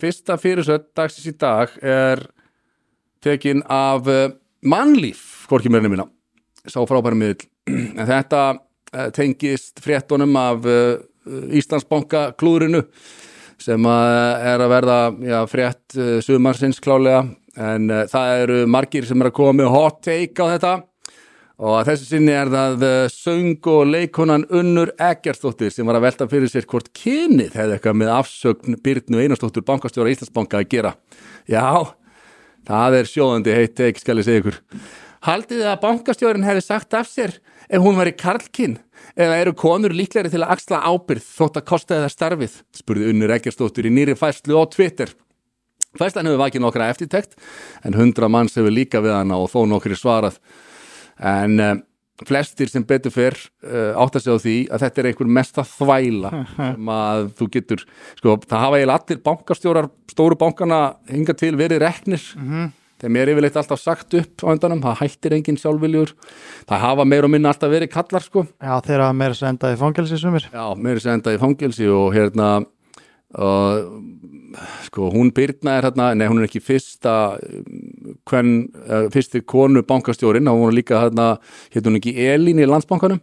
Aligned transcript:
fyrsta 0.00 0.36
fyrirsöld 0.40 0.88
dagsins 0.96 1.28
í 1.30 1.36
dag 1.38 1.72
er 1.82 2.24
tekin 3.24 3.62
af 3.68 4.08
uh, 4.08 4.26
mannlíf, 4.64 5.46
hvorki 5.50 5.72
mér 5.72 5.84
nefnina 5.84 6.08
sá 6.66 6.80
frábæri 6.88 7.18
miðl 7.20 7.46
en 8.00 8.06
þetta 8.08 8.42
uh, 8.56 9.08
tengist 9.16 9.82
fréttunum 9.84 10.36
af 10.40 10.68
uh, 10.68 11.00
Íslandsbanka 11.54 12.30
klúðrinu 12.40 12.82
sem 13.60 13.84
er 13.84 14.62
að 14.64 14.70
verða 14.72 15.00
já, 15.20 15.36
frétt 15.52 15.96
sumarsins 16.24 16.80
klálega 16.80 17.26
en 17.60 17.92
það 18.08 18.30
eru 18.40 18.56
margir 18.72 19.04
sem 19.04 19.20
er 19.20 19.28
að 19.28 19.34
koma 19.36 19.52
með 19.58 19.68
hot 19.74 19.98
take 20.06 20.40
á 20.40 20.48
þetta 20.56 20.72
og 21.60 21.76
að 21.76 21.90
þessu 21.90 22.06
sinni 22.08 22.32
er 22.32 22.48
það 22.48 22.84
uh, 22.86 22.98
söng 23.12 23.66
og 23.68 23.82
leikonan 23.90 24.46
Unnur 24.56 24.94
Eggersdóttir 24.96 25.72
sem 25.74 25.88
var 25.88 25.98
að 25.98 26.06
velta 26.06 26.26
fyrir 26.30 26.48
sér 26.48 26.64
hvort 26.68 26.88
kynið 26.96 27.56
hefði 27.58 27.76
eitthvað 27.76 27.98
með 28.00 28.12
afsögn 28.14 28.78
Byrnu 28.80 29.20
Einarsdóttur 29.20 29.66
bankastjóra 29.68 30.12
Íslandsbanka 30.14 30.62
að 30.62 30.70
gera. 30.72 30.94
Já, 31.50 31.92
það 32.68 32.96
er 33.00 33.10
sjóðandi 33.12 33.56
heitt 33.58 33.76
take 33.76 34.00
skal 34.00 34.16
ég 34.22 34.28
segja 34.28 34.44
ykkur. 34.44 34.60
Haldið 35.26 35.66
að 35.68 35.82
bankastjórin 35.82 36.46
hefði 36.48 36.62
sagt 36.64 36.96
af 36.96 37.10
sér 37.10 37.36
ef 37.68 37.84
hún 37.84 38.00
var 38.00 38.08
í 38.08 38.16
karlkinn 38.16 38.78
eða 39.20 39.36
eru 39.42 39.52
konur 39.58 39.92
líklegri 39.92 40.32
til 40.32 40.40
að 40.40 40.54
axla 40.56 40.80
ábyrð 40.80 41.26
þótt 41.26 41.60
að 41.60 41.66
kostaði 41.68 42.06
það 42.06 42.14
starfið? 42.14 42.56
spurði 42.80 43.12
Unnur 43.12 43.34
Eggersdóttir 43.36 43.90
í 43.90 43.92
nýri 43.92 44.16
fæslu 44.16 44.56
á 44.56 44.64
Twitter. 44.72 45.12
Fæslan 46.00 46.30
hefur 46.30 46.40
vakið 46.40 46.64
nokkra 46.64 46.88
eftirtekt 46.88 47.36
en 47.84 48.00
hundra 48.00 48.32
manns 48.32 48.56
hefur 48.56 48.72
líka 48.72 49.04
við 49.04 49.12
hana 49.18 49.36
og 49.42 49.52
þó 49.52 49.66
nokkri 49.68 49.98
svarað 49.98 50.40
en 51.20 51.60
um, 51.60 51.84
flestir 52.28 52.68
sem 52.68 52.84
betur 52.84 53.12
fyrr 53.14 53.36
uh, 53.64 53.96
átt 54.00 54.18
að 54.18 54.24
segja 54.24 54.36
á 54.36 54.44
því 54.44 54.56
að 54.68 54.82
þetta 54.84 55.00
er 55.00 55.08
einhver 55.10 55.30
mesta 55.38 55.64
þvæla 55.66 56.32
sem 56.56 56.90
að 56.96 57.30
þú 57.38 57.48
getur 57.56 57.86
sko, 58.18 58.36
það 58.44 58.66
hafa 58.66 58.80
eiginlega 58.80 58.98
allir 59.00 59.22
bankastjórar 59.30 59.88
stóru 60.10 60.38
bankana 60.40 60.82
hinga 61.10 61.36
til 61.38 61.54
verið 61.60 61.82
reknir. 61.84 62.26
Þeim 63.00 63.16
er 63.16 63.30
yfirleitt 63.32 63.54
alltaf 63.56 63.80
sagt 63.80 64.12
upp 64.18 64.42
á 64.44 64.52
endanum, 64.52 64.82
það 64.84 64.98
hættir 65.00 65.32
enginn 65.32 65.56
sjálfviljur. 65.56 66.10
Það 66.68 66.82
hafa 66.82 67.06
meir 67.08 67.24
og 67.24 67.32
minna 67.32 67.48
alltaf 67.54 67.72
verið 67.72 67.88
kallar 67.94 68.26
sko. 68.26 68.42
Já, 68.60 68.74
þeir 68.84 69.04
hafa 69.06 69.14
meira 69.16 69.38
sem 69.38 69.48
endaði 69.48 69.78
fangelsi 69.80 70.18
sumir. 70.20 70.48
Já, 70.52 70.64
meiri 70.76 71.00
sem 71.00 71.16
enda 71.16 71.32
í 71.32 71.40
fangelsi 71.40 71.88
og 71.88 72.10
hérna 72.12 72.50
uh, 72.60 73.78
sko 74.88 75.10
hún 75.14 75.32
Byrna 75.34 75.78
er 75.78 75.88
hérna, 75.88 76.10
nei 76.18 76.26
hún 76.28 76.42
er 76.42 76.48
ekki 76.48 76.62
fyrsta 76.64 77.14
hvern, 78.30 78.52
uh, 78.86 79.08
fyrsti 79.14 79.42
konu 79.48 79.82
bankastjórin, 79.86 80.48
hún 80.50 80.66
var 80.68 80.76
líka 80.76 81.00
hérna, 81.04 81.26
hérna 81.74 81.98
ekki 82.00 82.14
Elín 82.30 82.62
í 82.62 82.68
landsbankanum? 82.70 83.20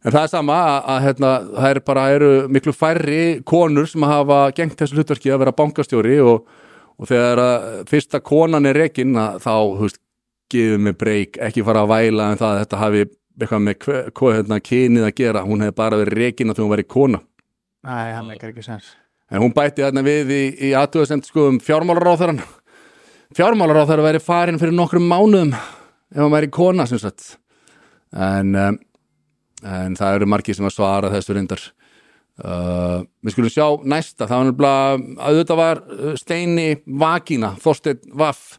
En 0.00 0.14
það 0.14 0.22
er 0.24 0.30
sama 0.32 0.56
að, 0.64 0.76
að 0.94 1.02
hérna, 1.04 1.30
það 1.54 1.70
er 1.74 1.80
bara 1.84 2.04
eru 2.16 2.28
miklu 2.48 2.72
færri 2.72 3.22
konur 3.44 3.88
sem 3.90 4.06
hafa 4.08 4.38
gengt 4.56 4.78
þessu 4.80 4.96
hlutverki 4.96 5.32
að 5.34 5.42
vera 5.42 5.52
bankastjóri 5.58 6.14
og, 6.24 6.46
og 6.96 7.10
þegar 7.10 7.42
að 7.44 7.66
fyrsta 7.90 8.20
konan 8.24 8.68
er 8.70 8.78
rekin 8.80 9.12
þá, 9.14 9.50
þú 9.76 9.82
veist, 9.84 10.00
gefið 10.50 10.80
mig 10.86 10.96
breyk, 10.98 11.36
ekki 11.46 11.62
fara 11.66 11.84
að 11.84 11.92
væla 11.92 12.30
en 12.32 12.40
það 12.40 12.54
að 12.54 12.62
þetta 12.64 12.78
hafi 12.80 13.02
eitthvað 13.40 13.60
með 13.66 13.76
hve- 13.84 14.06
hvað 14.18 14.34
hérna 14.38 14.56
kynið 14.66 15.04
að 15.06 15.12
gera, 15.20 15.44
hún 15.46 15.62
hefði 15.62 15.76
bara 15.78 16.00
verið 16.00 16.18
rekin 16.24 16.50
að 16.50 16.56
þegar 16.58 16.66
hún 16.66 16.72
væri 16.74 16.86
kona. 16.96 17.20
Nei, 17.86 18.08
hann 18.16 18.32
ekkert 18.34 18.50
ekki 18.54 18.64
sens. 18.66 18.88
En 19.30 19.44
hún 19.44 19.52
bætti 19.54 19.84
þarna 19.84 20.02
við 20.02 20.32
í, 20.34 20.40
í 20.68 20.72
aðtöðasemt 20.80 21.28
sko 21.28 21.44
um 21.52 21.60
fjármálaráþarann. 21.62 22.40
Fjármálaráþarann 23.36 24.08
væri 24.08 24.20
farin 24.22 24.58
fyrir 24.58 24.74
nokkrum 24.74 25.04
mánuðum 25.06 25.52
ef 25.54 26.18
hann 26.18 26.32
væri 26.32 26.50
kona 26.50 26.86
sem 26.90 26.98
sagt. 26.98 27.36
En, 28.10 28.56
um, 28.58 28.78
en 29.62 29.94
það 29.98 30.16
eru 30.16 30.26
margir 30.32 30.58
sem 30.58 30.66
að 30.66 30.74
svara 30.74 31.12
þessu 31.12 31.36
reyndar. 31.36 31.62
Uh, 32.40 33.04
við 33.22 33.34
skulum 33.36 33.52
sjá 33.52 33.66
næsta, 33.84 34.24
það 34.24 34.38
var 34.38 34.46
nefnilega 34.48 35.26
auðvitað 35.28 35.60
var 35.60 35.82
uh, 35.84 36.14
Steini 36.18 36.68
Vakina, 36.86 37.52
Þorsteinn 37.62 38.14
Vaff. 38.18 38.56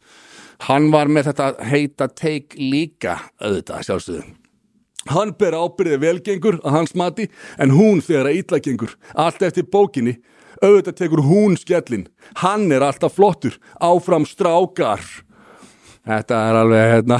Hann 0.69 0.91
var 0.93 1.09
með 1.09 1.31
þetta 1.31 1.47
heita 1.65 2.07
teik 2.13 2.55
líka 2.55 3.17
auðvitað 3.41 3.87
sjálfsögðu. 3.89 4.27
Hann 5.09 5.33
ber 5.33 5.57
ábyrðið 5.57 6.03
velgengur 6.03 6.59
að 6.61 6.75
hans 6.77 6.93
mati 6.95 7.25
en 7.57 7.73
hún 7.73 8.03
þegar 8.05 8.29
að 8.29 8.37
illa 8.37 8.59
gengur. 8.61 8.93
Allt 9.17 9.41
eftir 9.43 9.65
bókinni, 9.65 10.19
auðvitað 10.61 10.97
tekur 10.99 11.23
hún 11.25 11.57
skellin. 11.59 12.07
Hann 12.41 12.71
er 12.73 12.85
alltaf 12.85 13.17
flottur, 13.17 13.57
áfram 13.81 14.25
strákar. 14.29 15.03
Þetta 16.07 16.41
er 16.49 16.59
alveg, 16.61 16.87
hérna, 16.95 17.19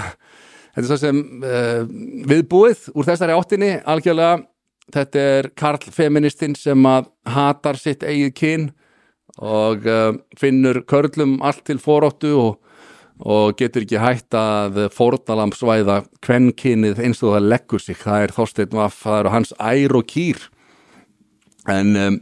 þetta 0.73 0.83
er 0.83 0.89
svo 0.89 0.99
sem 1.01 1.21
uh, 1.45 1.83
viðbúið 2.31 2.87
úr 2.95 3.09
þessari 3.11 3.37
áttinni, 3.37 3.73
algjörlega. 3.85 4.45
Þetta 4.91 5.25
er 5.37 5.51
Karl 5.55 5.91
feministinn 5.93 6.57
sem 6.59 6.87
að 6.89 7.11
hatar 7.29 7.77
sitt 7.79 8.03
eigið 8.03 8.33
kyn 8.35 8.65
og 9.39 9.85
uh, 9.87 10.11
finnur 10.39 10.81
körlum 10.89 11.37
allt 11.45 11.63
til 11.69 11.79
foróttu 11.79 12.33
og 12.35 12.57
og 13.21 13.53
getur 13.59 13.85
ekki 13.85 13.99
hætt 14.01 14.33
að 14.33 14.87
fórnalamsvæða 14.95 15.99
kvennkynið 16.25 17.01
eins 17.05 17.21
og 17.21 17.35
það 17.35 17.49
leggur 17.51 17.83
sig 17.83 17.99
það 18.01 18.25
er 18.25 18.33
Þorsteinn 18.33 18.77
Vaff, 18.77 19.03
það 19.03 19.19
eru 19.19 19.33
hans 19.35 19.53
ær 19.61 19.97
og 19.99 20.07
kýr 20.09 20.41
en 21.69 21.91
um, 22.01 22.17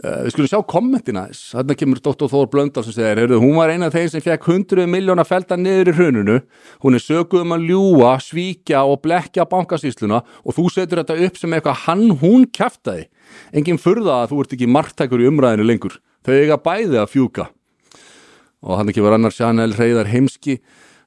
uh, 0.00 0.22
við 0.24 0.32
skulum 0.34 0.50
sjá 0.50 0.60
kommentina 0.68 1.24
þarna 1.32 1.76
kemur 1.78 2.00
Dr. 2.02 2.28
Þór 2.32 2.50
Blöndal 2.52 2.84
sem 2.86 2.96
segir, 2.96 3.20
heyrðu, 3.22 3.40
hún 3.42 3.56
var 3.58 3.72
eina 3.72 3.88
af 3.90 3.96
þeir 3.96 4.12
sem 4.12 4.24
fekk 4.24 4.48
100 4.48 4.88
miljóna 4.90 5.26
felda 5.28 5.58
niður 5.60 5.92
í 5.92 5.96
hrununu 5.98 6.38
hún 6.84 6.98
er 6.98 7.04
söguð 7.04 7.44
um 7.44 7.56
að 7.56 7.66
ljúa, 7.70 8.12
svíkja 8.22 8.84
og 8.88 9.02
blekja 9.04 9.46
bankasýsluna 9.50 10.22
og 10.42 10.56
þú 10.56 10.68
setur 10.74 11.02
þetta 11.02 11.18
upp 11.26 11.40
sem 11.40 11.56
eitthvað 11.56 11.82
hann 11.86 12.06
hún 12.22 12.46
kjaftaði. 12.50 13.08
Enginn 13.56 13.80
furða 13.80 14.22
að 14.22 14.32
þú 14.32 14.44
ert 14.44 14.54
ekki 14.56 14.70
margtækur 14.70 15.22
í 15.22 15.28
umræðinu 15.30 15.66
lengur. 15.66 15.98
Þau 16.26 16.34
eiga 16.36 16.58
bæði 16.62 17.00
að 17.02 17.10
fjúka. 17.12 17.48
Og 18.62 18.78
hann 18.78 18.92
ekki 18.92 19.02
var 19.02 19.16
annar 19.16 19.34
Chanel 19.34 19.74
Reyðar 19.74 20.10
heimski 20.12 20.60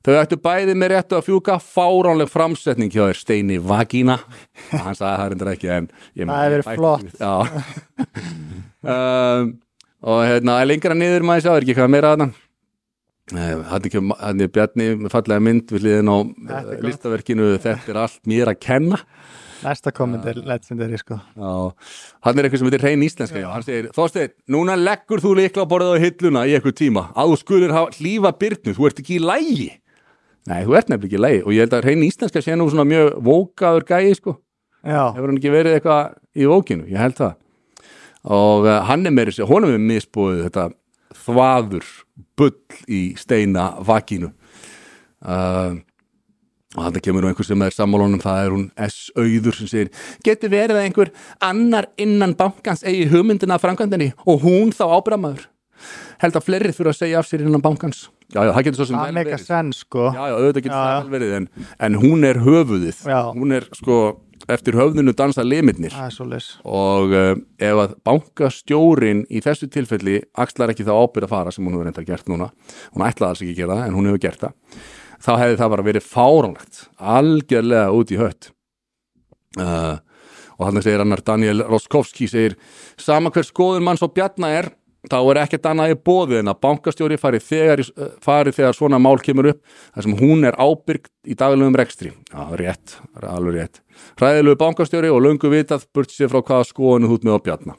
þau 0.06 0.16
ættu 0.20 0.38
bæði 0.42 0.76
með 0.78 0.92
réttu 0.94 1.18
að 1.18 1.28
fjúka 1.30 1.58
fáránleg 1.64 2.30
framsetning 2.30 2.94
hjá 2.94 3.08
þér 3.08 3.20
Steini 3.20 3.58
Vagina 3.58 4.20
hann 4.70 4.98
sagði 4.98 5.18
það 5.18 5.30
reyndar 5.34 5.52
ekki 5.56 5.72
en 5.74 5.92
ég 6.14 6.30
Það 6.30 6.42
hefur 6.46 6.56
verið 6.56 6.66
flott. 6.80 7.08
já. 7.20 7.34
Um, 8.86 9.54
og 10.12 10.26
hérna 10.30 10.60
lengra 10.68 10.98
niður 10.98 11.26
maður 11.26 11.48
sjá 11.48 11.54
er 11.56 11.66
ekki 11.66 11.78
hvað 11.80 11.96
meira 11.96 12.14
að 12.14 12.26
hann 12.28 12.36
hann 13.34 14.44
er 14.44 14.52
Bjarni 14.54 14.92
með 15.00 15.10
fallega 15.10 15.42
mynd 15.42 15.72
við 15.74 15.88
liðin 15.88 16.12
á 16.14 16.18
er 16.22 16.76
eh, 16.76 16.84
listaverkinu. 16.86 17.48
Þetta 17.58 17.90
er 17.90 17.98
allt 18.04 18.20
mér 18.30 18.52
að 18.52 18.60
kenna. 18.62 19.00
Næsta 19.66 19.90
komment 19.96 20.28
er 20.30 20.38
legendary 20.46 21.00
sko. 21.02 21.18
Já, 21.18 21.54
hann 22.28 22.38
er 22.38 22.46
eitthvað 22.46 22.62
sem 22.62 22.70
heitir 22.70 22.84
reyn 22.86 23.06
íslenska 23.08 23.42
já. 23.42 23.48
hann 23.50 23.66
segir, 23.66 23.88
Þorsteinn, 23.96 24.36
núna 24.54 24.76
leggur 24.78 25.24
þú 25.24 25.32
líkla 25.40 25.66
borðið 25.72 25.98
á 25.98 26.04
hilluna 26.04 26.44
í 26.46 26.54
eitthvað 26.54 26.78
tíma. 26.84 27.08
Að 27.18 27.34
þú 27.34 27.40
skulir 27.42 27.74
hafa 27.74 27.98
hlífa 27.98 28.34
byrnu, 28.44 28.76
þú 28.78 28.88
ert 28.92 29.02
ekki 29.02 29.18
í 29.18 29.24
lægi 29.24 29.72
Nei, 30.46 30.62
þú 30.66 30.76
ert 30.78 30.92
nefnilega 30.92 31.10
ekki 31.10 31.22
lægi 31.24 31.44
og 31.44 31.54
ég 31.56 31.66
held 31.66 31.74
að 31.74 31.88
reyn 31.88 32.04
íslenska 32.06 32.42
sé 32.44 32.58
nú 32.58 32.68
svona 32.70 32.86
mjög 32.86 33.16
vókaður 33.26 33.88
gæi, 33.90 34.14
sko, 34.18 34.36
Já, 34.86 35.16
hefur 35.16 35.32
hann 35.32 35.40
ekki 35.40 35.50
verið 35.54 35.80
eitthvað 35.80 36.14
í 36.38 36.46
vókinu, 36.46 36.86
ég 36.92 37.02
held 37.02 37.18
það. 37.18 37.32
Og 38.36 38.68
uh, 38.68 38.84
hann 38.86 39.06
er 39.10 39.14
meiri 39.14 39.34
sér, 39.34 39.48
honum 39.50 39.74
er 39.74 39.82
misbúið 39.82 40.44
þetta 40.46 40.68
þvaður 41.26 41.88
bull 42.38 42.84
í 42.86 43.02
steina 43.18 43.72
vakinu. 43.86 44.30
Uh, 45.26 45.82
og 46.76 46.84
þetta 46.90 47.02
kemur 47.08 47.26
nú 47.26 47.32
einhver 47.32 47.48
sem 47.48 47.66
er 47.66 47.74
sammálunum 47.74 48.22
það 48.22 48.42
er 48.44 48.54
hún 48.54 48.66
S. 48.86 49.10
Auður 49.18 49.58
sem 49.58 49.72
segir 49.72 49.92
getur 50.26 50.52
verið 50.54 50.78
að 50.78 50.86
einhver 50.90 51.12
annar 51.44 51.90
innan 52.02 52.36
bankans 52.38 52.84
eigi 52.86 53.08
hugmyndina 53.10 53.58
af 53.58 53.64
framkvæmdini 53.64 54.12
og 54.28 54.44
hún 54.44 54.74
þá 54.76 54.84
ábyrðamaður 55.00 55.48
held 56.22 56.38
að 56.38 56.46
fleiri 56.46 56.74
þurfa 56.76 56.92
að 56.92 57.00
segja 57.00 57.22
af 57.22 57.30
sér 57.30 57.46
innan 57.46 57.64
bankans 57.64 58.10
já, 58.34 58.42
já, 58.42 58.52
það 58.56 58.64
getur 58.68 58.80
svo 58.82 58.86
sem 58.90 58.98
það 58.98 59.06
vel 59.10 59.18
meika 59.20 59.32
verið. 59.36 59.46
sens 59.48 59.82
sko. 59.86 60.06
Já, 60.16 60.22
já, 60.30 60.36
auðvitað 60.40 60.64
getur 60.66 60.78
það 60.80 61.02
vel 61.02 61.14
verið 61.16 61.34
en, 61.40 61.48
en 61.88 61.98
hún 62.02 62.24
er 62.30 62.40
höfuðið. 62.46 63.02
Já. 63.12 63.20
hún 63.36 63.56
er 63.56 63.68
sko, 63.78 64.00
eftir 64.52 64.78
höfðinu 64.78 65.14
dansa 65.18 65.46
limitnir 65.46 65.94
Það 65.96 66.08
er 66.10 66.14
svo 66.14 66.26
leys 66.30 66.50
og 66.68 67.14
uh, 67.16 67.32
ef 67.66 67.80
að 67.86 67.96
bankastjórin 68.06 69.24
í 69.34 69.42
þessu 69.46 69.70
tilfelli 69.74 70.20
axlar 70.38 70.74
ekki 70.74 70.86
þá 70.86 70.94
ábyrð 70.94 71.26
að 71.30 71.34
fara 71.36 71.54
sem 71.56 71.66
hún 71.66 71.78
hefur 71.78 71.88
reynda 71.90 72.06
gert 72.06 72.28
núna 72.30 72.50
hún 72.94 73.06
ætlaði 73.08 73.30
alls 73.32 73.42
ekki 73.46 73.56
að 73.56 73.62
gera 73.64 73.78
það 73.80 73.88
en 73.90 73.98
hún 73.98 74.10
hefur 74.12 74.24
gert 74.28 74.44
það 74.44 74.84
þá 75.26 75.32
hefði 75.42 75.60
það 75.64 75.72
bara 75.74 75.86
verið 75.88 76.10
fáránlegt 76.12 76.82
algjörlega 77.16 77.94
út 77.96 78.12
í 78.14 78.20
hött. 78.20 78.52
Uh, 79.56 79.96
og 80.60 80.68
þannig 80.70 80.86
segir 80.86 81.02
annar 81.04 81.22
Daniel 81.26 81.64
Roskovski 81.68 82.28
segir 82.30 82.58
sama 83.02 83.32
hver 83.34 83.48
skoðun 83.48 83.86
mann 83.88 83.98
svo 84.00 84.10
bjarna 84.14 84.52
er 84.60 84.70
þá 85.12 85.18
er 85.22 85.40
ekkert 85.44 85.70
annað 85.70 85.94
í 85.94 85.98
bóði 86.08 86.40
en 86.42 86.52
að 86.52 86.60
bankastjóri 86.66 87.18
fari 87.22 87.40
þegar, 87.44 87.82
eh, 87.86 88.12
fari 88.24 88.54
þegar 88.56 88.78
svona 88.78 89.00
mál 89.02 89.18
kemur 89.24 89.52
upp 89.54 89.62
þar 89.96 90.08
sem 90.08 90.18
hún 90.20 90.46
er 90.46 90.58
ábyrgt 90.58 91.12
í 91.26 91.36
daglegum 91.36 91.76
rekstri. 91.76 92.14
Já, 92.32 92.44
rétt, 92.60 92.98
alveg 93.22 93.58
rétt. 93.60 93.82
Hræðilegu 94.20 94.60
bankastjóri 94.62 95.12
og 95.12 95.22
löngu 95.22 95.52
vitað 95.52 95.86
burt 95.94 96.10
sér 96.10 96.30
frá 96.30 96.42
hvaða 96.42 96.70
skoðunu 96.70 97.10
þú 97.10 97.20
ert 97.20 97.28
með 97.28 97.38
á 97.38 97.46
bjarna. 97.46 97.76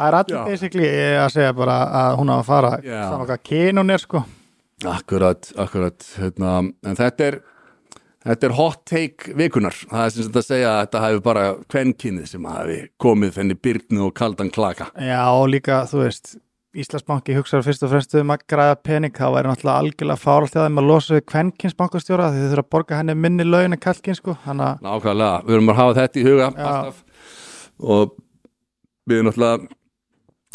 Það 0.00 0.08
er 0.08 0.16
allir 0.16 0.44
basically 0.48 0.90
að 1.20 1.32
segja 1.34 1.56
bara 1.56 1.78
að 1.92 2.18
hún 2.20 2.30
á 2.32 2.36
að 2.40 2.46
fara 2.48 2.70
saman 2.80 3.26
hvað 3.28 3.42
kyn 3.44 3.80
hún 3.82 3.92
er 3.92 3.98
sko. 4.00 4.24
Akkurat, 4.88 5.50
akkurat 5.60 6.06
hérna, 6.16 6.72
en 6.72 6.96
þetta 6.96 7.26
er 7.26 7.40
þetta 8.26 8.48
er 8.48 8.54
hot 8.58 8.84
take 8.88 9.34
vikunar 9.38 9.76
það 9.86 10.04
er 10.04 10.14
sem 10.14 10.26
sagt 10.26 10.38
að 10.40 10.46
segja 10.48 10.74
að 10.74 10.82
þetta 10.84 11.02
hafi 11.06 11.24
bara 11.24 11.48
kvenkinnið 11.72 12.28
sem 12.34 12.46
hafi 12.50 12.78
komið 13.00 13.34
þenni 13.38 13.58
byrnu 13.64 14.06
og 14.08 14.14
kaldan 14.20 14.52
klaka. 14.54 14.90
Já 15.00 15.24
og 15.30 15.48
líka 15.54 15.82
þú 15.90 16.04
veist 16.04 16.36
Íslandsbanki 16.70 17.34
hugsaður 17.34 17.64
fyrst 17.66 17.82
og 17.82 17.90
fremst 17.90 18.12
um 18.14 18.30
að 18.30 18.44
græða 18.52 18.76
pening. 18.86 19.10
Þá 19.10 19.32
væri 19.34 19.48
náttúrulega 19.50 19.80
algjörlega 19.82 20.22
fáralt 20.22 20.54
þeim 20.54 20.78
að 20.78 20.86
losa 20.86 21.16
við 21.16 21.24
kvenkins 21.32 21.74
bankastjóra 21.74 22.28
því 22.30 22.44
þau 22.44 22.50
þurfa 22.52 22.62
að 22.62 22.68
borga 22.76 22.98
henni 23.00 23.16
minni 23.18 23.46
laun 23.48 23.74
en 23.74 23.80
kallkinn 23.82 24.14
sko. 24.14 24.36
Að 24.46 24.60
Nákvæmlega, 24.84 25.40
við 25.48 25.56
erum 25.56 25.72
að 25.72 25.80
hafa 25.80 25.96
þetta 25.98 26.20
í 26.20 26.24
huga. 26.28 26.50
Og 27.82 28.14
við 29.10 29.16
erum 29.16 29.30
náttúrulega 29.32 29.79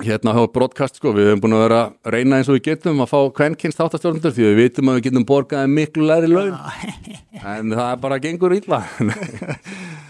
hérna 0.03 0.33
á 0.35 0.43
broadcast 0.51 0.97
sko, 0.99 1.13
við 1.15 1.29
hefum 1.29 1.45
búin 1.45 1.55
að 1.55 1.61
vera 1.63 1.81
að 1.87 2.15
reyna 2.15 2.39
eins 2.39 2.49
og 2.51 2.57
við 2.57 2.65
getum 2.67 3.03
að 3.05 3.11
fá 3.13 3.19
kvenkins 3.37 3.77
þáttastjórnundur 3.77 4.33
því 4.35 4.47
við 4.49 4.57
vitum 4.59 4.91
að 4.91 4.97
við 4.97 5.05
getum 5.07 5.27
borgaði 5.29 5.71
miklu 5.71 6.09
læri 6.09 6.31
laun. 6.31 6.57
En 7.39 7.71
það 7.71 7.85
er 7.85 8.01
bara 8.03 8.19
gengur 8.19 8.57
illa 8.57 8.81